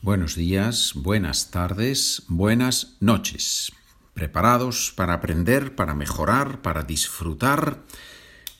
[0.00, 3.72] Buenos días, buenas tardes, buenas noches.
[4.14, 7.82] ¿Preparados para aprender, para mejorar, para disfrutar?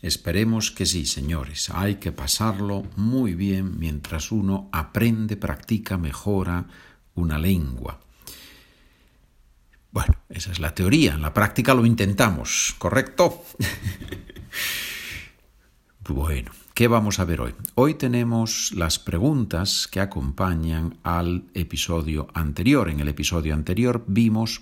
[0.03, 1.71] Esperemos que sí, señores.
[1.71, 6.67] Hay que pasarlo muy bien mientras uno aprende, practica, mejora
[7.15, 8.01] una lengua.
[9.93, 11.15] Bueno, esa es la teoría.
[11.15, 13.45] En la práctica lo intentamos, ¿correcto?
[16.09, 17.55] bueno, ¿Qué vamos a ver hoy?
[17.75, 22.89] Hoy tenemos las preguntas que acompañan al episodio anterior.
[22.89, 24.61] En el episodio anterior vimos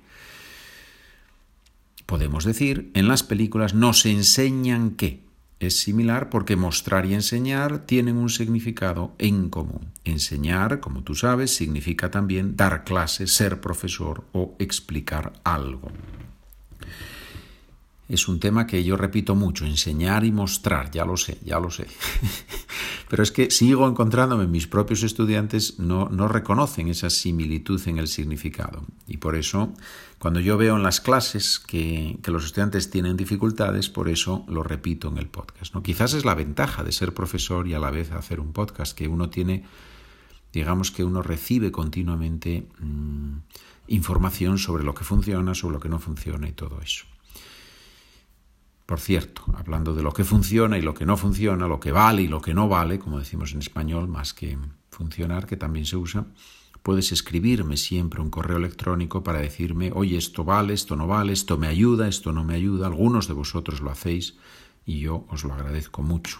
[2.05, 5.25] Podemos decir, en las películas nos enseñan que.
[5.59, 9.91] Es similar porque mostrar y enseñar tienen un significado en común.
[10.05, 15.91] Enseñar, como tú sabes, significa también dar clase, ser profesor o explicar algo
[18.07, 21.71] es un tema que yo repito mucho, enseñar y mostrar, ya lo sé, ya lo
[21.71, 21.87] sé.
[23.09, 28.07] Pero es que sigo encontrándome, mis propios estudiantes no, no reconocen esa similitud en el
[28.07, 28.85] significado.
[29.07, 29.73] Y por eso,
[30.19, 34.61] cuando yo veo en las clases que, que, los estudiantes tienen dificultades, por eso lo
[34.61, 35.73] repito en el podcast.
[35.73, 35.81] ¿no?
[35.81, 39.07] Quizás es la ventaja de ser profesor y a la vez hacer un podcast, que
[39.07, 39.63] uno tiene,
[40.53, 43.37] digamos que uno recibe continuamente mmm,
[43.87, 47.05] información sobre lo que funciona, sobre lo que no funciona y todo eso.
[48.85, 52.21] Por cierto, hablando de lo que funciona y lo que no funciona, lo que vale
[52.21, 54.57] y lo que no vale, como decimos en español, más que
[54.91, 56.27] funcionar, que también se usa,
[56.83, 61.57] puedes escribirme siempre un correo electrónico para decirme, oye, esto vale, esto no vale, esto
[61.57, 62.85] me ayuda, esto no me ayuda.
[62.85, 64.35] Algunos de vosotros lo hacéis
[64.85, 66.37] y yo os lo agradezco mucho.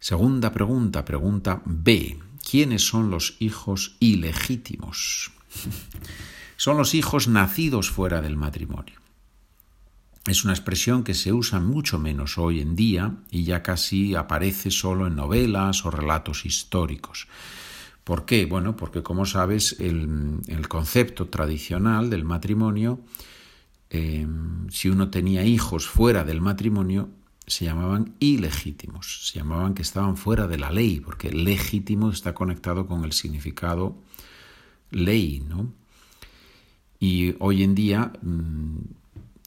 [0.00, 2.18] Segunda pregunta, pregunta B.
[2.50, 5.30] ¿Quiénes son los hijos ilegítimos?
[6.56, 9.01] son los hijos nacidos fuera del matrimonio.
[10.26, 14.70] Es una expresión que se usa mucho menos hoy en día y ya casi aparece
[14.70, 17.26] solo en novelas o relatos históricos.
[18.04, 18.46] ¿Por qué?
[18.46, 23.00] Bueno, porque como sabes, el, el concepto tradicional del matrimonio,
[23.90, 24.26] eh,
[24.70, 27.10] si uno tenía hijos fuera del matrimonio,
[27.46, 32.86] se llamaban ilegítimos, se llamaban que estaban fuera de la ley, porque legítimo está conectado
[32.86, 33.98] con el significado
[34.90, 35.72] ley, ¿no?
[37.00, 38.78] Y hoy en día mm,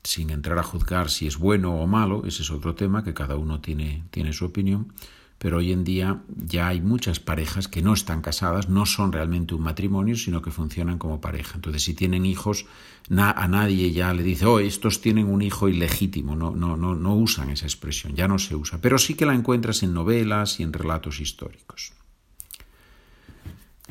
[0.06, 3.36] sin entrar a juzgar si es bueno o malo, ese es otro tema que cada
[3.36, 4.94] uno tiene, tiene su opinión,
[5.38, 9.54] pero hoy en día ya hay muchas parejas que no están casadas, no son realmente
[9.54, 11.56] un matrimonio, sino que funcionan como pareja.
[11.56, 12.66] Entonces, si tienen hijos,
[13.10, 17.16] a nadie ya le dice, oh, estos tienen un hijo ilegítimo, no, no, no, no
[17.16, 20.64] usan esa expresión, ya no se usa, pero sí que la encuentras en novelas y
[20.64, 21.94] en relatos históricos.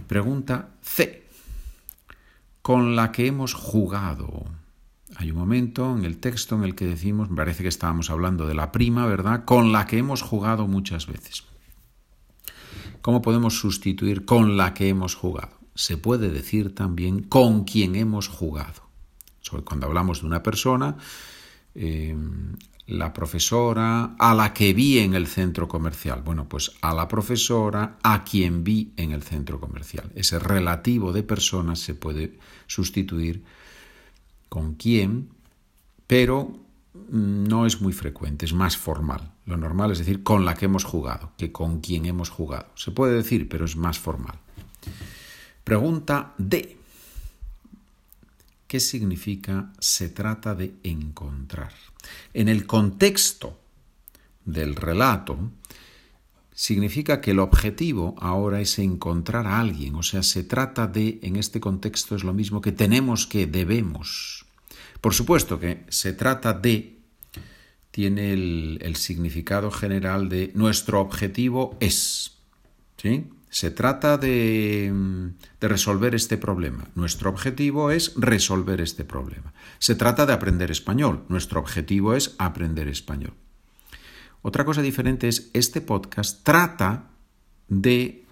[0.07, 1.25] Pregunta C.
[2.63, 4.47] Con la que hemos jugado.
[5.17, 8.47] Hay un momento en el texto en el que decimos, me parece que estábamos hablando
[8.47, 9.45] de la prima, ¿verdad?
[9.45, 11.45] Con la que hemos jugado muchas veces.
[13.01, 15.59] ¿Cómo podemos sustituir con la que hemos jugado?
[15.75, 18.83] Se puede decir también con quien hemos jugado.
[19.65, 20.97] Cuando hablamos de una persona,
[21.75, 22.17] eh,
[22.87, 26.23] la profesora a la que vi en el centro comercial.
[26.23, 30.11] Bueno, pues a la profesora a quien vi en el centro comercial.
[30.15, 33.45] Ese relativo de personas se puede sustituir
[34.55, 35.31] con quién,
[36.07, 36.57] pero
[37.11, 39.33] no es muy frecuente, es más formal.
[39.47, 42.69] Lo normal es decir con la que hemos jugado, que con quien hemos jugado.
[42.77, 44.39] Se puede decir, pero es más formal.
[45.65, 46.77] Pregunta D.
[48.69, 51.73] ¿Qué significa se trata de encontrar?
[52.33, 53.59] En el contexto
[54.45, 55.51] del relato,
[56.55, 61.35] significa que el objetivo ahora es encontrar a alguien, o sea, se trata de, en
[61.35, 64.44] este contexto es lo mismo que tenemos que, debemos.
[65.05, 66.97] Por supuesto que se trata de,
[67.91, 72.39] tiene el, significado general de nuestro objetivo es,
[72.97, 73.31] ¿sí?
[73.51, 74.91] Se trata de,
[75.61, 76.89] de, resolver este problema.
[76.95, 79.53] Nuestro objetivo es resolver este problema.
[79.79, 81.27] Se trata de aprender español.
[81.29, 83.35] Nuestro objetivo es aprender español.
[84.41, 87.11] Otra cosa diferente es, este podcast trata
[87.69, 88.25] de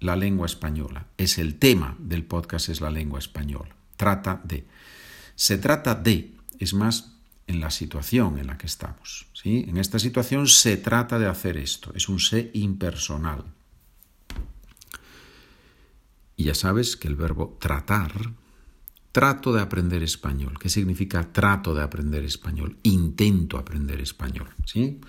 [0.00, 1.08] la lengua española.
[1.18, 3.76] Es el tema del podcast, es la lengua española.
[3.98, 4.64] Trata de.
[5.34, 7.12] Se trata de, es más,
[7.46, 9.26] en la situación en la que estamos.
[9.32, 9.64] ¿sí?
[9.68, 11.92] En esta situación se trata de hacer esto.
[11.94, 13.44] Es un sé impersonal.
[16.36, 18.32] Y ya sabes que el verbo tratar
[19.12, 20.58] Trato de aprender español.
[20.58, 22.78] ¿Qué significa trato de aprender español?
[22.82, 24.48] Intento aprender español.
[24.64, 25.00] ¿Sí?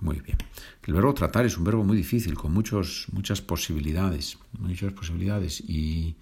[0.00, 0.36] Muy bien.
[0.84, 4.36] El verbo tratar es un verbo muy difícil, con muchos, muchas posibilidades.
[4.58, 5.62] Muchas posibilidades.
[5.62, 6.16] Y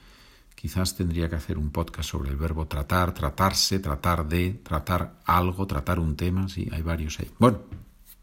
[0.54, 5.66] quizás tendría que hacer un podcast sobre el verbo tratar, tratarse, tratar de, tratar algo,
[5.66, 6.48] tratar un tema.
[6.48, 7.30] Sí, hay varios ahí.
[7.38, 7.60] Bueno,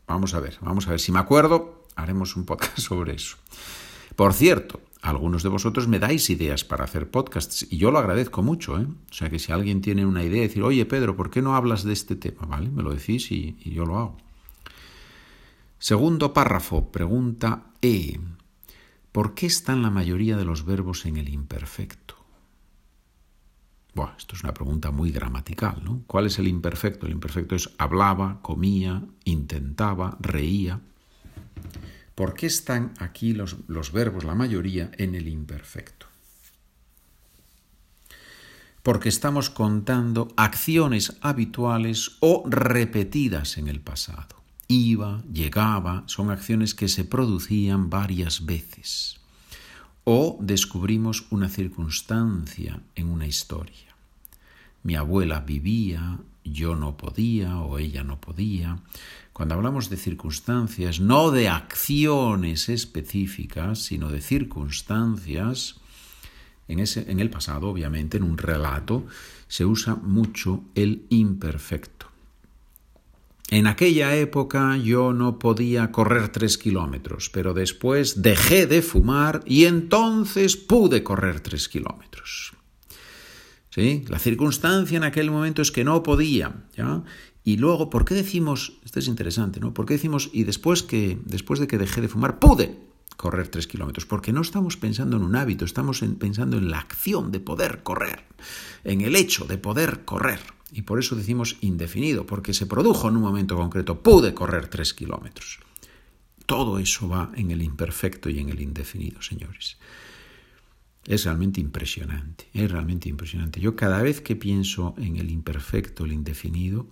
[0.08, 1.00] vamos a ver, vamos a ver.
[1.00, 3.38] Si me acuerdo, haremos un podcast sobre eso.
[4.16, 8.42] Por cierto, algunos de vosotros me dais ideas para hacer podcasts y yo lo agradezco
[8.44, 8.80] mucho.
[8.80, 8.86] ¿eh?
[8.86, 11.84] O sea que si alguien tiene una idea, decir, oye Pedro, ¿por qué no hablas
[11.84, 12.46] de este tema?
[12.46, 12.70] ¿Vale?
[12.70, 14.18] Me lo decís y, y yo lo hago.
[15.80, 18.20] Segundo párrafo, pregunta E.
[19.12, 22.17] ¿Por qué están la mayoría de los verbos en el imperfecto?
[24.18, 26.04] Esto es una pregunta muy gramatical, ¿no?
[26.08, 27.06] ¿Cuál es el imperfecto?
[27.06, 30.80] El imperfecto es hablaba, comía, intentaba, reía.
[32.16, 36.06] ¿Por qué están aquí los, los verbos, la mayoría, en el imperfecto?
[38.84, 44.38] Porque estamos contando acciones habituales o repetidas en el pasado.
[44.68, 49.20] Iba, llegaba, son acciones que se producían varias veces.
[50.04, 53.87] O descubrimos una circunstancia en una historia.
[54.84, 58.80] Mi abuela vivía, yo no podía o ella no podía.
[59.34, 65.80] Cuando hablamos de circunstancias, no de acciones específicas, sino de circunstancias,
[66.68, 69.06] en, ese, en el pasado, obviamente, en un relato,
[69.48, 72.08] se usa mucho el imperfecto.
[73.50, 79.66] En aquella época yo no podía correr tres kilómetros, pero después dejé de fumar y
[79.66, 82.57] entonces pude correr tres kilómetros.
[83.78, 86.66] La circunstancia en aquel momento es que no podía.
[87.44, 89.72] Y luego, ¿por qué decimos, esto es interesante, ¿no?
[89.72, 92.76] ¿Por qué decimos, y después, que, después de que dejé de fumar, pude
[93.18, 94.08] correr tres kilómetros?
[94.08, 98.24] Porque no estamos pensando en un hábito, estamos pensando en la acción de poder correr,
[98.84, 100.40] en el hecho de poder correr.
[100.72, 104.96] Y por eso decimos indefinido, porque se produjo en un momento concreto, pude correr tres
[104.96, 105.60] kilómetros.
[106.48, 109.78] Todo eso va en el imperfecto y en el indefinido, señores.
[111.08, 113.62] Es realmente impresionante, es realmente impresionante.
[113.62, 116.88] Yo cada vez que pienso en el imperfecto, el indefinido,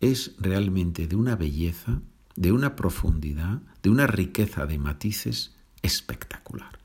[0.00, 2.00] es realmente de una belleza,
[2.36, 6.78] de una profundidad, de una riqueza de matices espectacular.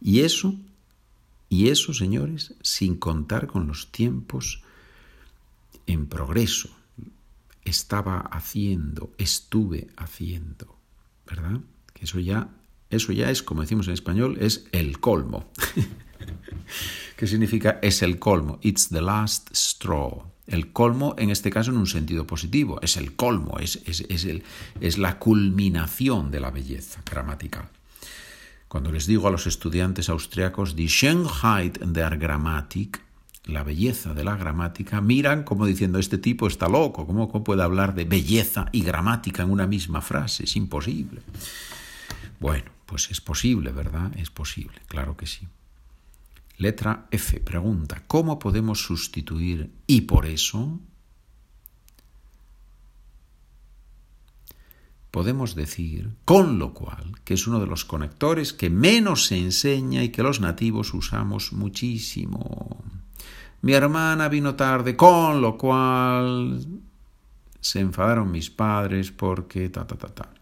[0.00, 0.56] Y eso,
[1.48, 4.62] y eso, señores, sin contar con los tiempos
[5.86, 6.68] en progreso.
[7.64, 10.76] Estaba haciendo, estuve haciendo,
[11.28, 11.60] ¿verdad?
[11.94, 12.48] Que eso ya,
[12.90, 15.48] eso ya es, como decimos en español, es el colmo.
[17.16, 18.58] ¿Qué significa es el colmo?
[18.62, 20.24] It's the last straw.
[20.46, 24.42] El colmo, en este caso, en un sentido positivo, es el colmo, es, es, el,
[24.80, 27.68] es la culminación de la belleza gramatical.
[28.66, 33.00] Cuando les digo a los estudiantes austriacos, die Schönheit der Grammatik,
[33.44, 37.94] la belleza de la gramática, miran como diciendo, este tipo está loco, ¿cómo puede hablar
[37.94, 40.44] de belleza y gramática en una misma frase?
[40.44, 41.22] Es imposible.
[42.40, 44.12] Bueno, pues es posible, ¿verdad?
[44.16, 45.48] Es posible, claro que sí.
[46.58, 47.38] Letra F.
[47.38, 50.80] Pregunta, ¿cómo podemos sustituir y por eso?
[55.12, 60.02] Podemos decir, con lo cual, que es uno de los conectores que menos se enseña
[60.02, 62.82] y que los nativos usamos muchísimo.
[63.62, 66.66] Mi hermana vino tarde, con lo cual
[67.60, 70.34] se enfadaron mis padres porque ta ta ta ta.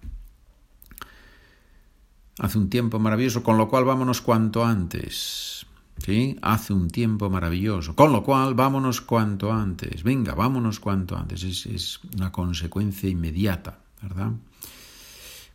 [2.38, 5.66] Hace un tiempo maravilloso, con lo cual vámonos cuanto antes.
[5.98, 6.36] ¿Sí?
[6.42, 7.94] Hace un tiempo maravilloso.
[7.94, 10.02] Con lo cual, vámonos cuanto antes.
[10.02, 11.42] Venga, vámonos cuanto antes.
[11.42, 14.32] Es, es una consecuencia inmediata, ¿verdad?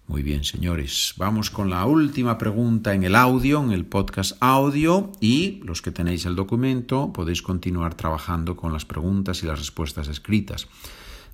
[0.07, 1.13] Muy bien, señores.
[1.15, 5.91] Vamos con la última pregunta en el audio, en el podcast audio, y los que
[5.91, 10.67] tenéis el documento podéis continuar trabajando con las preguntas y las respuestas escritas.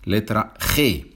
[0.03, 1.07] Letra G.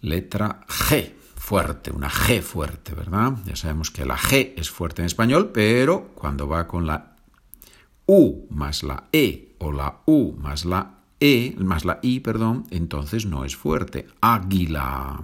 [0.00, 1.21] Letra G.
[1.52, 3.34] Fuerte, una G fuerte, ¿verdad?
[3.44, 7.14] Ya sabemos que la G es fuerte en español, pero cuando va con la
[8.06, 13.26] U más la E o la U más la E, más la I, perdón, entonces
[13.26, 14.06] no es fuerte.
[14.22, 15.20] Águila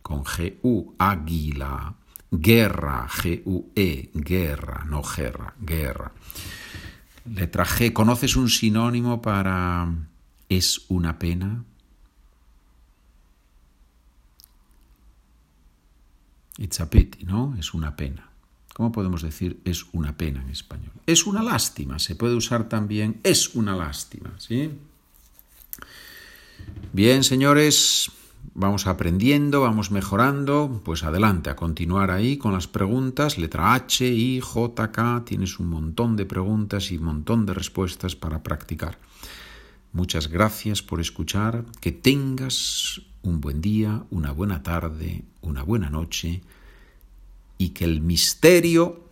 [0.00, 1.96] con G-U, águila.
[2.30, 6.12] Guerra, G-U-E, guerra, no guerra, guerra.
[7.24, 9.92] Letra G, ¿conoces un sinónimo para
[10.48, 11.64] es una pena?
[16.58, 17.56] It's a pity, ¿no?
[17.58, 18.28] Es una pena.
[18.74, 20.90] ¿Cómo podemos decir es una pena en español?
[21.06, 24.70] Es una lástima, se puede usar también es una lástima, ¿sí?
[26.92, 28.10] Bien, señores,
[28.54, 34.40] vamos aprendiendo, vamos mejorando, pues adelante, a continuar ahí con las preguntas, letra H, I,
[34.40, 38.98] J, K, tienes un montón de preguntas y un montón de respuestas para practicar.
[39.92, 46.42] Muchas gracias por escuchar, que tengas un buen día, una buena tarde, una buena noche
[47.58, 49.10] y que el misterio,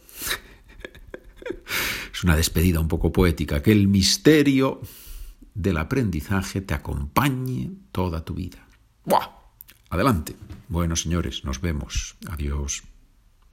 [2.13, 4.81] es una despedida un poco poética, que el misterio
[5.55, 8.67] del aprendizaje te acompañe toda tu vida.
[9.05, 9.29] ¡Buah!
[9.91, 10.37] Adelante.
[10.69, 12.17] Bueno, señores, nos vemos.
[12.29, 12.83] Adiós.